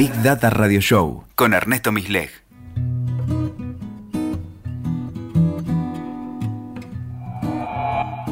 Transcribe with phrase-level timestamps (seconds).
[0.00, 2.30] Big Data Radio Show con Ernesto Misleg.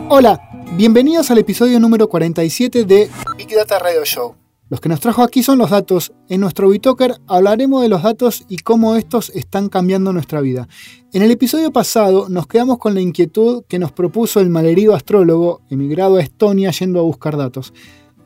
[0.09, 0.41] Hola,
[0.79, 4.35] bienvenidos al episodio número 47 de Big Data Radio Show.
[4.71, 6.15] Los que nos trajo aquí son los datos.
[6.31, 10.69] En nuestro Bitoker hablaremos de los datos y cómo estos están cambiando nuestra vida.
[11.13, 15.61] En el episodio pasado nos quedamos con la inquietud que nos propuso el malherido astrólogo
[15.69, 17.75] emigrado a Estonia yendo a buscar datos.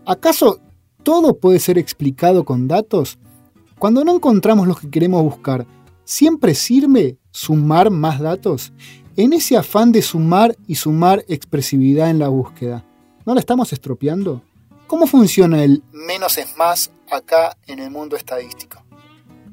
[0.07, 0.61] ¿Acaso
[1.03, 3.19] todo puede ser explicado con datos?
[3.83, 5.67] Cuando no encontramos lo que queremos buscar,
[6.05, 8.73] ¿siempre sirve sumar más datos?
[9.17, 12.85] En ese afán de sumar y sumar expresividad en la búsqueda,
[13.27, 14.41] ¿no la estamos estropeando?
[14.87, 18.85] ¿Cómo funciona el menos es más acá en el mundo estadístico?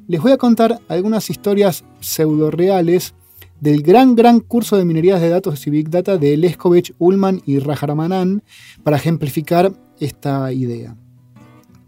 [0.08, 3.16] Les voy a contar algunas historias pseudo reales
[3.60, 7.58] del gran, gran curso de minerías de datos y Big Data de Leskovich, Ullman y
[7.58, 8.44] Rajaramanan
[8.84, 10.96] para ejemplificar esta idea.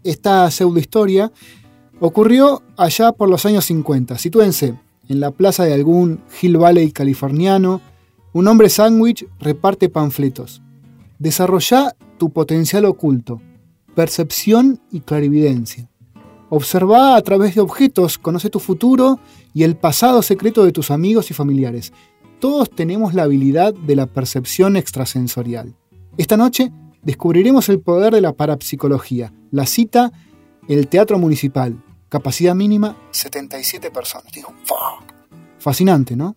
[0.02, 1.30] Esta pseudo historia
[2.02, 4.18] ocurrió allá por los años 50.
[4.18, 4.74] Sitúense,
[5.08, 7.80] en la plaza de algún Hill Valley californiano,
[8.32, 10.62] un hombre sándwich reparte panfletos.
[11.20, 13.40] Desarrolla tu potencial oculto,
[13.94, 15.88] percepción y clarividencia.
[16.48, 19.20] Observa a través de objetos, conoce tu futuro
[19.54, 21.92] y el pasado secreto de tus amigos y familiares.
[22.40, 25.76] Todos tenemos la habilidad de la percepción extrasensorial.
[26.18, 29.32] Esta noche descubriremos el poder de la parapsicología.
[29.52, 30.10] La cita,
[30.66, 31.80] el Teatro Municipal.
[32.12, 34.30] Capacidad mínima, 77 personas.
[34.34, 34.52] Digo,
[35.58, 36.34] Fascinante, ¿no?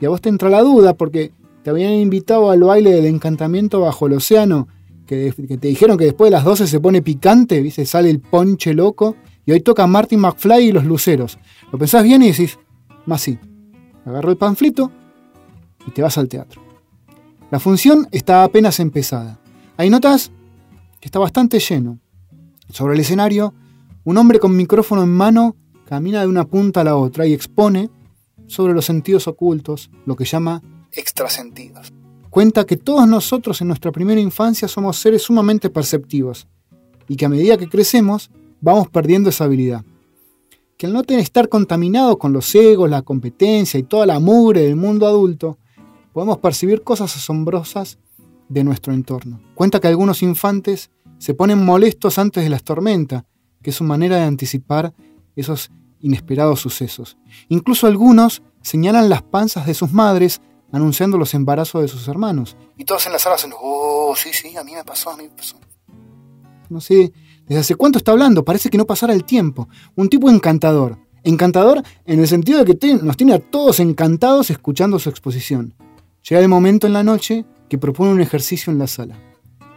[0.00, 1.30] Y a vos te entra la duda porque
[1.62, 4.66] te habían invitado al baile del encantamiento bajo el océano
[5.06, 7.86] que, te dijeron que después de las 12 se pone picante, ¿viste?
[7.86, 9.14] sale el ponche loco,
[9.46, 11.38] y hoy toca Martin McFly y los luceros.
[11.70, 12.58] Lo pensás bien y decís,
[13.06, 13.38] más sí.
[14.04, 14.90] Agarro el panfleto
[15.86, 16.60] y te vas al teatro.
[17.52, 19.38] La función está apenas empezada.
[19.76, 20.32] Hay notas
[20.98, 22.00] que está bastante lleno.
[22.70, 23.54] Sobre el escenario,
[24.04, 25.56] un hombre con micrófono en mano
[25.86, 27.90] camina de una punta a la otra y expone
[28.46, 30.62] sobre los sentidos ocultos, lo que llama
[30.92, 31.92] extrasentidos
[32.30, 36.46] cuenta que todos nosotros en nuestra primera infancia somos seres sumamente perceptivos
[37.08, 39.84] y que a medida que crecemos vamos perdiendo esa habilidad.
[40.76, 44.62] Que al no tener estar contaminado con los egos, la competencia y toda la mugre
[44.62, 45.58] del mundo adulto,
[46.12, 47.98] podemos percibir cosas asombrosas
[48.48, 49.40] de nuestro entorno.
[49.54, 53.24] Cuenta que algunos infantes se ponen molestos antes de las tormentas,
[53.62, 54.92] que es su manera de anticipar
[55.36, 57.16] esos inesperados sucesos.
[57.48, 60.40] Incluso algunos señalan las panzas de sus madres
[60.72, 62.56] anunciando los embarazos de sus hermanos.
[62.76, 65.24] Y todos en la sala hacen, oh, sí, sí, a mí me pasó, a mí
[65.24, 65.56] me pasó.
[66.68, 67.12] No sé,
[67.46, 68.44] ¿desde hace cuánto está hablando?
[68.44, 69.68] Parece que no pasara el tiempo.
[69.96, 70.98] Un tipo encantador.
[71.24, 75.74] Encantador en el sentido de que nos tiene a todos encantados escuchando su exposición.
[76.28, 79.18] Llega el momento en la noche que propone un ejercicio en la sala.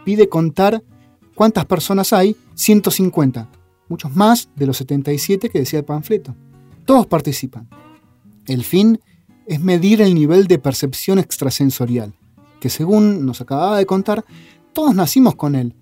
[0.04, 0.82] Pide contar
[1.34, 3.48] cuántas personas hay, 150,
[3.88, 6.34] muchos más de los 77 que decía el panfleto.
[6.84, 7.68] Todos participan.
[8.46, 9.00] El fin
[9.46, 12.14] es medir el nivel de percepción extrasensorial,
[12.60, 14.24] que según nos acababa de contar,
[14.72, 15.74] todos nacimos con él,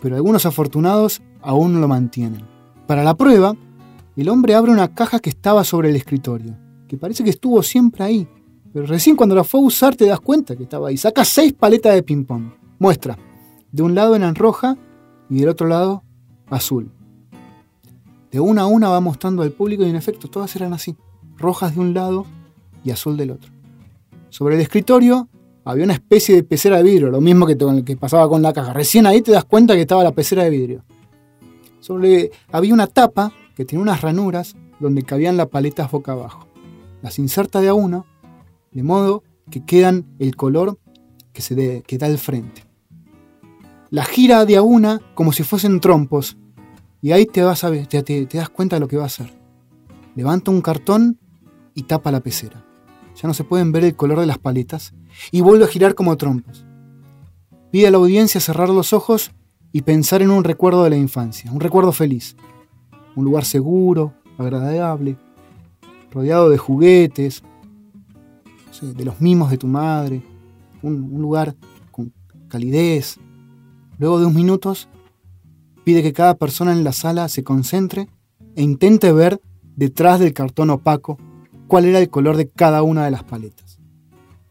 [0.00, 2.46] pero algunos afortunados aún lo mantienen.
[2.86, 3.54] Para la prueba,
[4.16, 6.56] el hombre abre una caja que estaba sobre el escritorio,
[6.88, 8.28] que parece que estuvo siempre ahí,
[8.72, 10.96] pero recién cuando la fue a usar te das cuenta que estaba ahí.
[10.96, 12.52] Saca seis paletas de ping-pong.
[12.78, 13.18] Muestra,
[13.72, 14.76] de un lado eran roja
[15.28, 16.02] y del otro lado
[16.48, 16.92] azul.
[18.30, 20.96] De una a una va mostrando al público y en efecto todas eran así,
[21.36, 22.26] rojas de un lado
[22.84, 23.50] y azul del otro.
[24.28, 25.28] Sobre el escritorio
[25.64, 28.72] había una especie de pecera de vidrio, lo mismo que, que pasaba con la caja.
[28.72, 30.84] Recién ahí te das cuenta que estaba la pecera de vidrio.
[31.80, 36.46] Sobre, había una tapa que tenía unas ranuras donde cabían las paletas boca abajo.
[37.02, 38.06] Las inserta de a uno,
[38.72, 40.78] de modo que quedan el color
[41.32, 42.64] que, se da al frente.
[43.90, 46.36] La gira de a una como si fuesen trompos,
[47.00, 49.32] y ahí te, vas a, te, te das cuenta de lo que va a hacer.
[50.14, 51.18] Levanta un cartón
[51.74, 52.64] y tapa la pecera
[53.20, 54.94] ya no se pueden ver el color de las paletas,
[55.32, 56.64] y vuelve a girar como trompos.
[57.70, 59.32] Pide a la audiencia cerrar los ojos
[59.72, 62.36] y pensar en un recuerdo de la infancia, un recuerdo feliz,
[63.16, 65.16] un lugar seguro, agradable,
[66.12, 67.42] rodeado de juguetes,
[68.80, 70.22] de los mimos de tu madre,
[70.82, 71.56] un, un lugar
[71.90, 72.12] con
[72.46, 73.18] calidez.
[73.98, 74.88] Luego de unos minutos,
[75.88, 78.10] pide que cada persona en la sala se concentre
[78.56, 79.40] e intente ver
[79.74, 81.16] detrás del cartón opaco
[81.66, 83.78] cuál era el color de cada una de las paletas.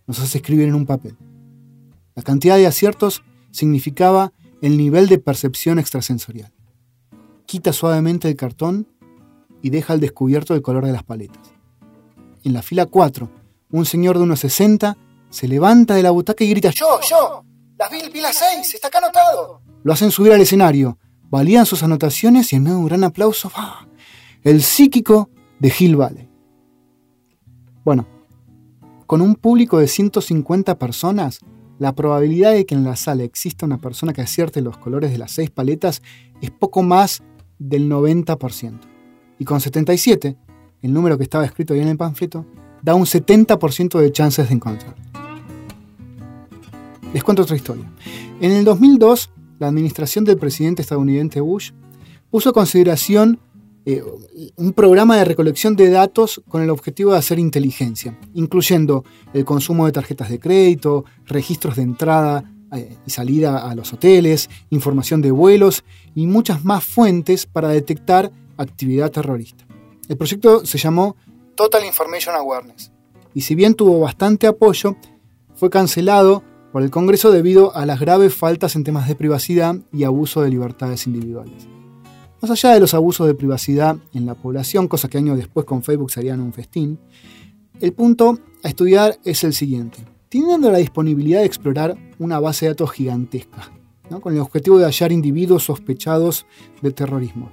[0.08, 1.16] Nos hace escribir en un papel.
[2.16, 6.52] La cantidad de aciertos significaba el nivel de percepción extrasensorial.
[7.46, 8.88] Quita suavemente el cartón
[9.62, 11.54] y deja al descubierto el color de las paletas.
[12.46, 13.30] En la fila 4,
[13.70, 14.98] un señor de unos 60
[15.30, 17.44] se levanta de la butaca y grita: ¡Yo, yo!
[17.78, 18.74] ¡Las vi, vi las 6!
[18.74, 19.62] ¡Está anotado!
[19.84, 20.98] Lo hacen subir al escenario,
[21.30, 23.88] valían sus anotaciones y en medio de un gran aplauso, ¡ah!
[24.44, 25.30] el psíquico
[25.60, 26.30] de Hill Valley.
[27.84, 28.08] Bueno,
[29.06, 31.40] con un público de 150 personas,
[31.80, 35.18] la probabilidad de que en la sala exista una persona que acierte los colores de
[35.18, 36.02] las seis paletas
[36.42, 37.22] es poco más
[37.60, 38.80] del 90%.
[39.40, 40.36] Y con 77,
[40.82, 42.46] el número que estaba escrito ahí en el panfleto,
[42.82, 44.96] da un 70% de chances de encontrar.
[47.14, 47.86] Les cuento otra historia.
[48.42, 49.30] En el 2002,
[49.60, 51.72] la administración del presidente estadounidense Bush
[52.30, 53.40] puso a consideración
[53.86, 54.04] eh,
[54.58, 59.86] un programa de recolección de datos con el objetivo de hacer inteligencia, incluyendo el consumo
[59.86, 62.44] de tarjetas de crédito, registros de entrada
[62.74, 68.30] eh, y salida a los hoteles, información de vuelos y muchas más fuentes para detectar
[68.58, 69.66] actividad terrorista.
[70.10, 71.16] El proyecto se llamó
[71.56, 72.92] Total Information Awareness
[73.34, 74.98] y si bien tuvo bastante apoyo,
[75.56, 80.04] fue cancelado por el Congreso debido a las graves faltas en temas de privacidad y
[80.04, 81.68] abuso de libertades individuales.
[82.42, 85.82] Más allá de los abusos de privacidad en la población, cosa que años después con
[85.82, 87.00] Facebook serían un festín,
[87.80, 90.00] el punto a estudiar es el siguiente.
[90.30, 93.72] Teniendo la disponibilidad de explorar una base de datos gigantesca,
[94.22, 96.46] con el objetivo de hallar individuos sospechados
[96.82, 97.50] de terrorismo,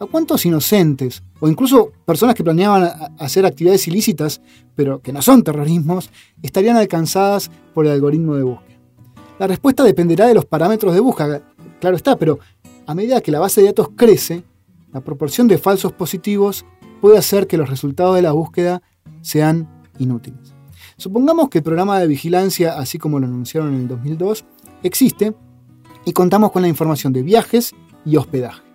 [0.00, 4.40] ¿a cuántos inocentes o incluso personas que planeaban hacer actividades ilícitas,
[4.74, 6.10] pero que no son terrorismos,
[6.42, 8.78] estarían alcanzadas por el algoritmo de búsqueda?
[9.38, 11.42] La respuesta dependerá de los parámetros de búsqueda,
[11.80, 12.38] claro está, pero
[12.86, 14.44] a medida que la base de datos crece,
[14.92, 16.64] la proporción de falsos positivos
[17.00, 18.82] puede hacer que los resultados de la búsqueda
[19.20, 19.68] sean
[19.98, 20.54] inútiles.
[20.96, 24.44] Supongamos que el programa de vigilancia, así como lo anunciaron en el 2002,
[24.82, 25.34] existe
[26.04, 27.72] y contamos con la información de viajes
[28.04, 28.67] y hospedaje.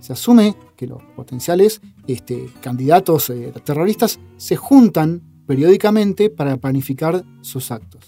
[0.00, 7.70] Se asume que los potenciales este, candidatos eh, terroristas se juntan periódicamente para planificar sus
[7.70, 8.04] actos.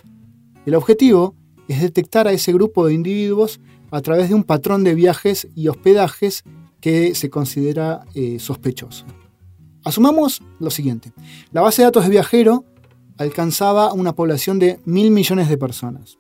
[0.64, 1.34] El objetivo
[1.68, 3.60] es detectar a ese grupo de individuos
[3.90, 6.44] a través de un patrón de viajes y hospedajes
[6.80, 9.04] que se considera eh, sospechoso.
[9.84, 11.12] Asumamos lo siguiente.
[11.50, 12.64] La base de datos de viajero
[13.18, 16.18] alcanzaba una población de mil millones de personas.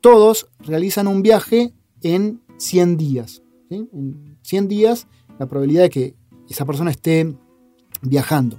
[0.00, 1.72] Todos realizan un viaje
[2.02, 3.42] en 100 días.
[3.70, 5.06] En 100 días
[5.38, 6.14] la probabilidad de que
[6.48, 7.34] esa persona esté
[8.02, 8.58] viajando.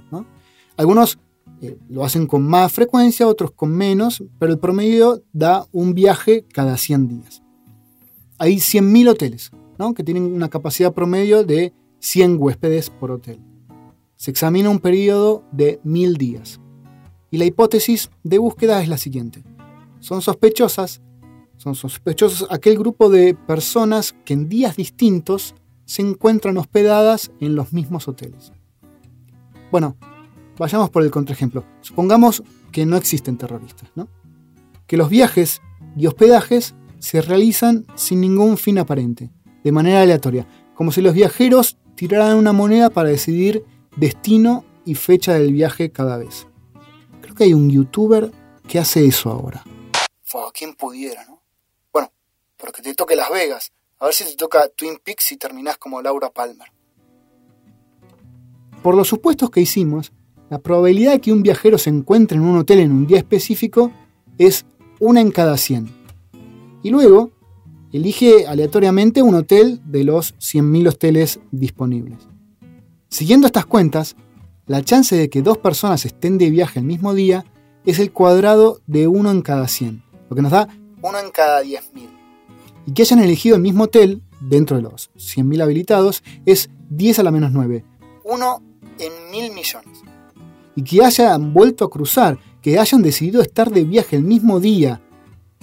[0.76, 1.18] Algunos
[1.60, 6.44] eh, lo hacen con más frecuencia, otros con menos, pero el promedio da un viaje
[6.52, 7.42] cada 100 días
[8.40, 9.50] hay 100.000 hoteles,
[9.94, 13.38] que tienen una capacidad promedio de 100 huéspedes por hotel.
[14.16, 16.58] Se examina un periodo de 1000 días.
[17.30, 19.44] Y la hipótesis de búsqueda es la siguiente.
[20.00, 21.02] Son sospechosas,
[21.60, 25.54] son sospechosos aquel grupo de personas que en días distintos
[25.84, 28.50] se encuentran hospedadas en los mismos hoteles.
[29.70, 29.94] Bueno,
[30.58, 31.64] vayamos por el contraejemplo.
[31.82, 32.42] Supongamos
[32.72, 34.08] que no existen terroristas, ¿no?
[34.86, 35.60] Que los viajes
[35.98, 39.30] y hospedajes se realizan sin ningún fin aparente,
[39.62, 43.66] de manera aleatoria, como si los viajeros tiraran una moneda para decidir
[43.96, 46.46] destino y fecha del viaje cada vez.
[47.20, 48.32] Creo que hay un youtuber
[48.66, 49.62] que hace eso ahora.
[50.22, 51.39] Fua, ¿Quién pudiera, no?
[52.60, 53.72] Porque te toque Las Vegas.
[53.98, 56.68] A ver si te toca Twin Peaks y terminás como Laura Palmer.
[58.82, 60.12] Por los supuestos que hicimos,
[60.48, 63.92] la probabilidad de que un viajero se encuentre en un hotel en un día específico
[64.38, 64.64] es
[64.98, 65.90] una en cada 100.
[66.82, 67.30] Y luego
[67.92, 72.18] elige aleatoriamente un hotel de los 100.000 hoteles disponibles.
[73.08, 74.16] Siguiendo estas cuentas,
[74.66, 77.44] la chance de que dos personas estén de viaje el mismo día
[77.84, 80.68] es el cuadrado de uno en cada 100, lo que nos da
[81.02, 82.19] uno en cada 10.000.
[82.86, 87.22] Y que hayan elegido el mismo hotel dentro de los 100.000 habilitados es 10 a
[87.22, 87.84] la menos 9,
[88.24, 88.62] uno
[88.98, 90.00] en mil millones.
[90.74, 95.00] Y que hayan vuelto a cruzar, que hayan decidido estar de viaje el mismo día,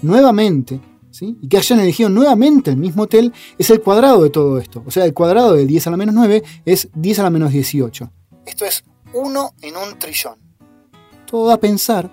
[0.02, 0.80] nuevamente,
[1.22, 4.84] y que hayan elegido nuevamente el mismo hotel es el cuadrado de todo esto.
[4.86, 7.52] O sea, el cuadrado de 10 a la menos 9 es 10 a la menos
[7.52, 8.12] 18.
[8.46, 8.84] Esto es
[9.14, 10.36] 1 en un trillón.
[11.26, 12.12] Todo da a pensar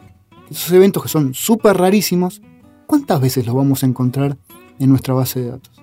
[0.48, 2.40] que esos eventos que son súper rarísimos,
[2.86, 4.38] ¿cuántas veces los vamos a encontrar
[4.78, 5.82] en nuestra base de datos?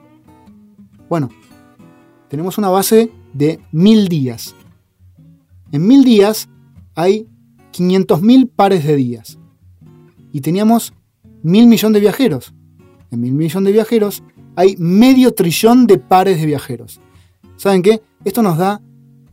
[1.09, 1.29] Bueno,
[2.29, 4.55] tenemos una base de 1000 días.
[5.71, 6.49] En 1000 días
[6.95, 7.27] hay
[7.73, 9.37] 500.000 pares de días.
[10.31, 10.93] Y teníamos
[11.43, 12.53] mil millones de viajeros
[13.11, 14.23] en mil millones de viajeros,
[14.55, 16.99] hay medio trillón de pares de viajeros.
[17.57, 18.01] ¿Saben qué?
[18.23, 18.81] Esto nos da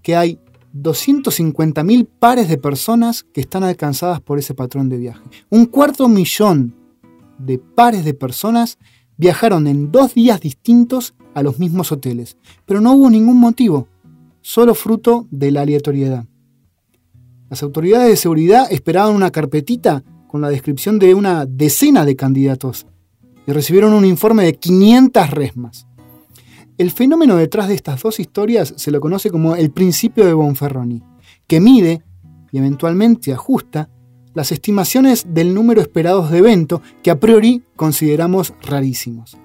[0.03, 0.39] que hay
[0.75, 5.23] 250.000 pares de personas que están alcanzadas por ese patrón de viaje.
[5.49, 6.75] Un cuarto millón
[7.39, 8.79] de pares de personas
[9.19, 13.89] viajaron en dos días distintos a los mismos hoteles, pero no hubo ningún motivo,
[14.41, 16.25] solo fruto de la aleatoriedad.
[17.51, 22.87] Las autoridades de seguridad esperaban una carpetita con la descripción de una decena de candidatos
[23.47, 25.87] y recibieron un informe de 500 resmas.
[26.77, 31.03] El fenómeno detrás de estas dos historias se lo conoce como el principio de Bonferroni,
[31.47, 32.03] que mide
[32.53, 33.91] y eventualmente ajusta
[34.39, 39.37] las estimaciones del número esperados de evento que a priori consideramos rarísimos.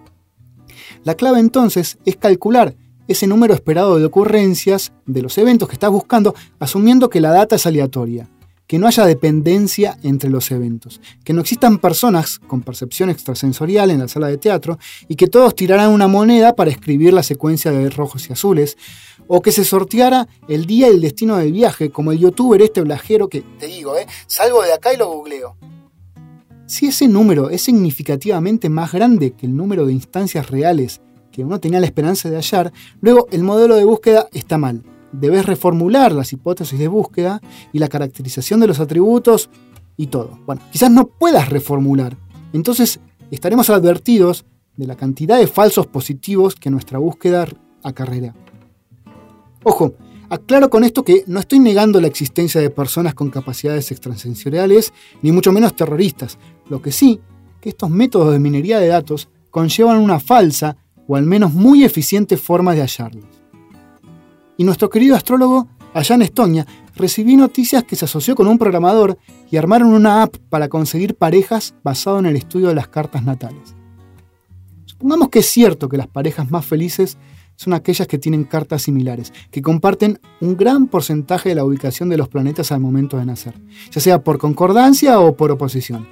[1.04, 2.76] La clave entonces es calcular
[3.08, 7.56] ese número esperado de ocurrencias de los eventos que estás buscando, asumiendo que la data
[7.56, 8.30] es aleatoria,
[8.74, 14.00] que no haya dependencia entre los eventos, que no existan personas con percepción extrasensorial en
[14.00, 17.92] la sala de teatro y que todos tiraran una moneda para escribir la secuencia de
[17.92, 18.76] rojos y azules,
[19.28, 22.82] o que se sorteara el día y el destino del viaje, como el youtuber este
[22.82, 24.08] blajero que, te digo, ¿eh?
[24.26, 25.56] salgo de acá y lo googleo.
[26.66, 31.00] Si ese número es significativamente más grande que el número de instancias reales
[31.32, 34.84] que uno tenía la esperanza de hallar, luego el modelo de búsqueda está mal.
[35.14, 37.42] Debes reformular las hipótesis de búsqueda
[37.72, 39.50] y la caracterización de los atributos
[39.96, 40.40] y todo.
[40.46, 42.18] Bueno, quizás no puedas reformular.
[42.52, 43.00] Entonces
[43.32, 47.48] estaremos advertidos de la cantidad de falsos positivos que nuestra búsqueda
[47.84, 48.34] acarrea.
[49.64, 49.94] Ojo,
[50.30, 55.32] aclaro con esto que no estoy negando la existencia de personas con capacidades extrasensoriales, ni
[55.32, 56.38] mucho menos terroristas.
[56.70, 57.20] Lo que sí,
[57.62, 60.76] que estos métodos de minería de datos conllevan una falsa
[61.08, 63.43] o al menos muy eficiente forma de hallarlos.
[64.64, 66.66] Y nuestro querido astrólogo, allá en Estonia,
[66.96, 69.18] recibió noticias que se asoció con un programador
[69.52, 73.76] y armaron una app para conseguir parejas basado en el estudio de las cartas natales.
[74.86, 77.18] Supongamos que es cierto que las parejas más felices
[77.58, 82.16] son aquellas que tienen cartas similares, que comparten un gran porcentaje de la ubicación de
[82.16, 83.56] los planetas al momento de nacer,
[83.92, 86.08] ya sea por concordancia o por oposición.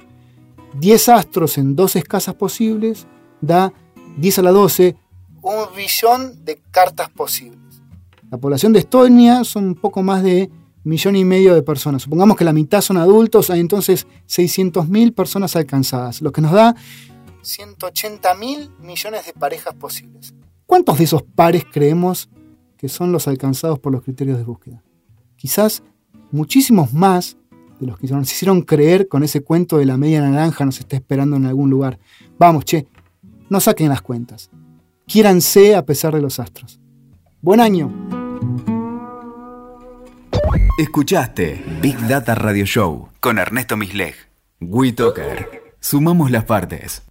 [0.78, 3.06] 10 astros en dos escasas posibles
[3.40, 3.72] da
[4.18, 4.94] 10 a la 12,
[5.40, 7.62] un billón de cartas posibles.
[8.32, 10.50] La población de Estonia son un poco más de
[10.84, 12.00] millón y medio de personas.
[12.00, 16.74] Supongamos que la mitad son adultos, hay entonces 600.000 personas alcanzadas, lo que nos da
[17.42, 20.32] 180.000 millones de parejas posibles.
[20.64, 22.30] ¿Cuántos de esos pares creemos
[22.78, 24.82] que son los alcanzados por los criterios de búsqueda?
[25.36, 25.82] Quizás
[26.30, 27.36] muchísimos más
[27.80, 30.96] de los que nos hicieron creer con ese cuento de la media naranja nos está
[30.96, 31.98] esperando en algún lugar.
[32.38, 32.86] Vamos, che,
[33.50, 34.48] no saquen las cuentas.
[35.06, 36.80] Quiéranse a pesar de los astros.
[37.42, 38.11] Buen año.
[40.82, 44.16] Escuchaste Big Data Radio Show con Ernesto Misleg.
[44.58, 45.76] WeToker.
[45.78, 47.02] Sumamos las partes.